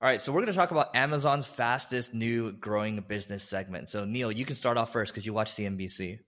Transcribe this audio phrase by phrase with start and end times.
[0.00, 3.88] All right, so we're going to talk about Amazon's fastest new growing business segment.
[3.88, 6.20] So, Neil, you can start off first because you watch CNBC.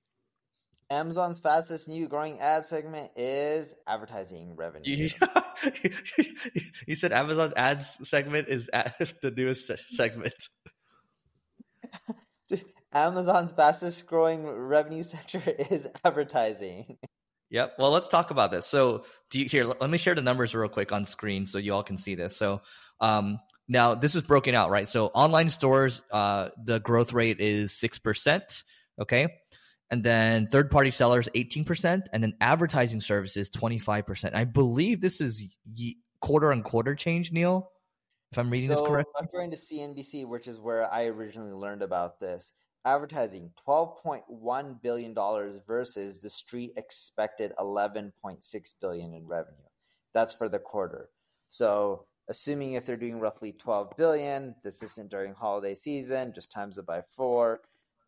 [0.90, 5.08] Amazon's fastest new growing ad segment is advertising revenue.
[6.88, 8.68] you said Amazon's ads segment is
[9.22, 10.34] the newest segment.
[12.92, 16.98] Amazon's fastest growing revenue sector is advertising.
[17.50, 17.74] Yep.
[17.78, 18.66] Well, let's talk about this.
[18.66, 21.84] So, you, here, let me share the numbers real quick on screen so you all
[21.84, 22.36] can see this.
[22.36, 22.62] So,
[23.00, 23.38] um,
[23.70, 24.88] now this is broken out, right?
[24.88, 28.64] So online stores, uh, the growth rate is six percent.
[29.00, 29.28] Okay.
[29.92, 32.06] And then third party sellers, 18%.
[32.12, 34.34] And then advertising services, 25%.
[34.34, 35.56] I believe this is
[36.20, 37.72] quarter on quarter change, Neil,
[38.31, 39.12] if I'm reading so, this correctly.
[39.19, 42.52] I'm going to CNBC, which is where I originally learned about this.
[42.84, 45.14] Advertising, $12.1 billion
[45.66, 49.56] versus the street expected 11.6 billion in revenue.
[50.14, 51.10] That's for the quarter.
[51.48, 56.78] So assuming if they're doing roughly 12 billion, this isn't during holiday season, just times
[56.78, 57.60] it by four,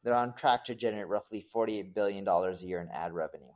[0.04, 3.52] they're on track to generate roughly 48 billion dollars a year in ad revenue.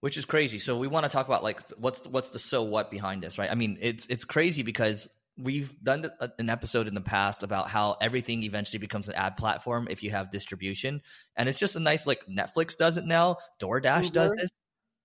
[0.00, 0.58] Which is crazy.
[0.58, 3.50] So we want to talk about like what's what's the so what behind this, right?
[3.50, 5.08] I mean, it's it's crazy because
[5.38, 9.36] we've done uh, an episode in the past about how everything eventually becomes an ad
[9.36, 11.02] platform if you have distribution,
[11.36, 14.12] and it's just a nice like Netflix does it now, DoorDash Uber?
[14.12, 14.50] does this,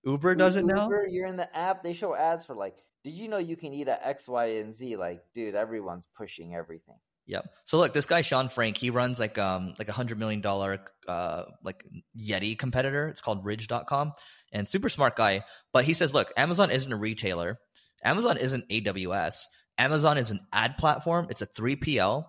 [0.04, 0.90] Uber does Uber, it now.
[1.08, 2.74] You're in the app; they show ads for like
[3.08, 4.96] did you know you can eat at X, Y, and Z?
[4.96, 6.96] Like, dude, everyone's pushing everything.
[7.26, 7.46] Yep.
[7.64, 10.80] So look, this guy Sean Frank, he runs like um like a hundred million dollar
[11.06, 11.84] uh like
[12.18, 13.08] Yeti competitor.
[13.08, 14.12] It's called Ridge.com,
[14.52, 15.44] and super smart guy.
[15.72, 17.58] But he says, look, Amazon isn't a retailer.
[18.04, 19.44] Amazon isn't AWS.
[19.78, 21.28] Amazon is an ad platform.
[21.30, 22.24] It's a 3PL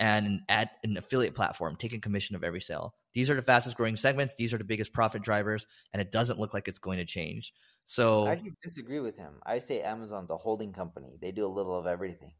[0.00, 2.94] and an ad an affiliate platform taking commission of every sale.
[3.12, 4.34] These are the fastest growing segments.
[4.34, 7.52] These are the biggest profit drivers, and it doesn't look like it's going to change.
[7.84, 9.34] So I disagree with him.
[9.44, 11.18] I say Amazon's a holding company.
[11.20, 12.32] They do a little of everything.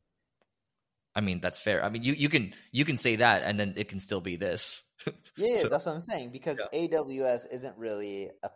[1.14, 1.84] I mean, that's fair.
[1.84, 4.36] I mean, you, you can you can say that, and then it can still be
[4.36, 4.82] this.
[5.36, 6.30] yeah, so, that's what I'm saying.
[6.30, 6.88] Because yeah.
[6.88, 8.50] AWS isn't really a,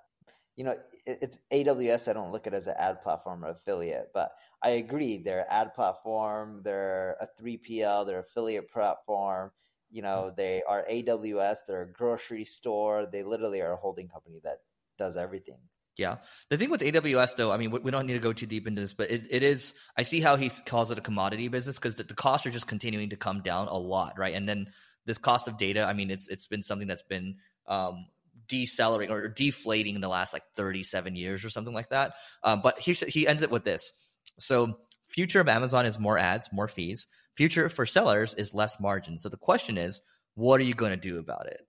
[0.56, 2.08] you know, it, it's AWS.
[2.08, 4.32] I don't look at it as an ad platform or affiliate, but
[4.62, 5.18] I agree.
[5.18, 6.62] They're ad platform.
[6.64, 8.06] They're a 3PL.
[8.06, 9.50] They're affiliate platform.
[9.90, 11.58] You know, they are AWS.
[11.68, 13.06] They're a grocery store.
[13.06, 14.58] They literally are a holding company that
[14.98, 15.58] does everything.
[15.96, 16.16] Yeah.
[16.50, 18.82] The thing with AWS, though, I mean, we don't need to go too deep into
[18.82, 21.94] this, but it, it is, I see how he calls it a commodity business because
[21.94, 24.34] the, the, costs are just continuing to come down a lot, right?
[24.34, 24.68] And then
[25.06, 27.36] this cost of data, I mean, it's it's been something that's been
[27.66, 28.06] um,
[28.48, 32.14] decelerating or deflating in the last like 37 years or something like that.
[32.42, 33.92] Um, but he, he ends it with this.
[34.38, 37.06] So, future of Amazon is more ads, more fees.
[37.36, 39.16] Future for sellers is less margin.
[39.16, 40.02] So, the question is,
[40.34, 41.62] what are you going to do about it?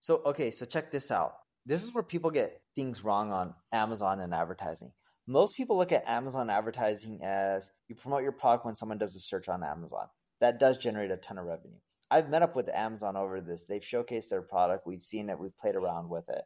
[0.00, 1.34] So, okay, so check this out
[1.66, 4.92] this is where people get things wrong on Amazon and advertising.
[5.26, 9.20] Most people look at Amazon advertising as you promote your product when someone does a
[9.20, 10.06] search on Amazon.
[10.40, 11.78] That does generate a ton of revenue.
[12.10, 13.64] I've met up with Amazon over this.
[13.64, 14.86] They've showcased their product.
[14.86, 15.38] We've seen it.
[15.38, 16.42] We've played around with it.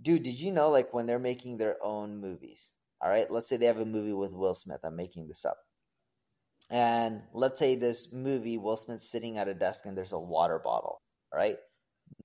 [0.00, 2.72] Dude, did you know like when they're making their own movies?
[3.02, 4.80] All right, let's say they have a movie with Will Smith.
[4.84, 5.56] I'm making this up.
[6.70, 10.60] And let's say this movie, Will Smith's sitting at a desk and there's a water
[10.62, 11.00] bottle.
[11.32, 11.56] All right.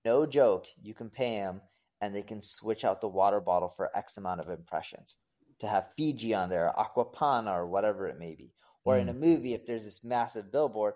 [0.04, 0.68] No joke.
[0.84, 1.62] You can pay him
[2.02, 5.18] and they can switch out the water bottle for X amount of impressions
[5.60, 8.54] to have Fiji on there, Acqua Panna, or whatever it may be.
[8.84, 9.02] Or mm.
[9.02, 10.96] in a movie, if there's this massive billboard,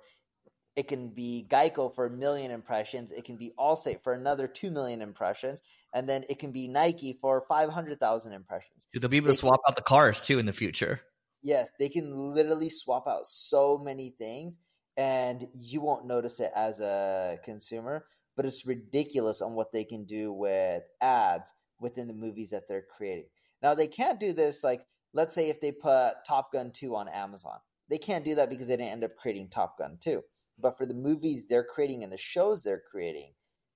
[0.76, 3.12] it can be Geico for a million impressions.
[3.12, 5.62] It can be Allstate for another 2 million impressions.
[5.94, 8.88] And then it can be Nike for 500,000 impressions.
[8.94, 11.02] They'll be able to swap out the cars too in the future.
[11.42, 14.60] Yes, they can literally swap out so many things
[14.98, 18.06] and you won't notice it as a consumer,
[18.40, 21.52] but it's ridiculous on what they can do with ads
[21.82, 23.26] within the movies that they're creating.
[23.62, 27.10] Now, they can't do this like, let's say if they put Top Gun 2 on
[27.10, 27.58] Amazon.
[27.90, 30.22] They can't do that because they didn't end up creating Top Gun 2.
[30.58, 33.34] But for the movies they're creating and the shows they're creating,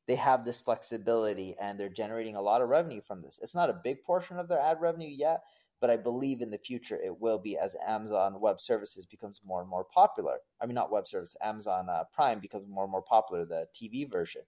[0.08, 3.42] they have this flexibility and they're generating a lot of revenue from this.
[3.44, 5.42] It's not a big portion of their ad revenue yet,
[5.84, 9.60] but I believe in the future it will be as Amazon Web Services becomes more
[9.60, 10.38] and more popular.
[10.62, 14.10] I mean, not Web Service, Amazon uh, Prime becomes more and more popular, the TV
[14.10, 14.44] version.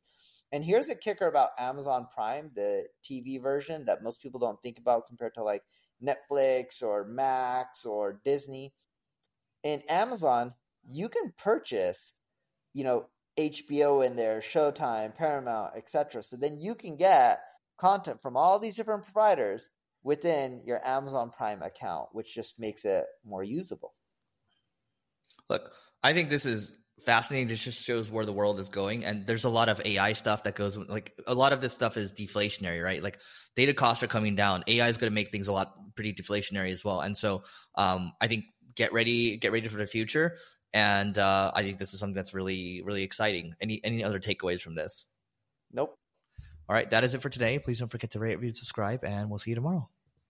[0.54, 4.78] And here's a kicker about Amazon Prime, the TV version that most people don't think
[4.78, 5.64] about compared to like
[6.02, 8.74] Netflix or Max or Disney.
[9.64, 10.54] In Amazon,
[10.88, 12.14] you can purchase
[12.74, 13.08] you know
[13.38, 16.24] HBO in there, Showtime, Paramount, etc.
[16.24, 17.42] So then you can get
[17.78, 19.70] content from all these different providers
[20.06, 23.94] within your Amazon Prime account, which just makes it more usable.
[25.50, 25.72] Look,
[26.02, 27.48] I think this is fascinating.
[27.48, 29.04] This just shows where the world is going.
[29.04, 31.98] And there's a lot of AI stuff that goes like a lot of this stuff
[31.98, 33.04] is deflationary, right?
[33.04, 33.20] Like
[33.58, 34.64] data costs are coming down.
[34.68, 37.02] AI is going to make things a lot pretty deflationary as well.
[37.02, 37.44] And so
[37.76, 40.38] um, I think get ready, get ready for the future
[40.76, 43.56] and uh, I think this is something that's really really exciting.
[43.62, 45.06] Any any other takeaways from this?
[45.72, 45.98] Nope.
[46.68, 47.58] All right, that is it for today.
[47.60, 49.90] Please don't forget to rate, review, subscribe, and we'll see you tomorrow.